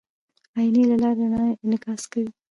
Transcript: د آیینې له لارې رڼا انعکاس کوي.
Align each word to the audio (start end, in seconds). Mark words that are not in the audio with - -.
د 0.53 0.53
آیینې 0.57 0.83
له 0.91 0.97
لارې 1.03 1.25
رڼا 1.31 1.47
انعکاس 1.63 2.01
کوي. 2.11 2.29